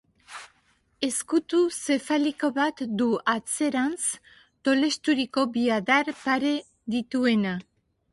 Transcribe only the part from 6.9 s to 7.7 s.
dituena.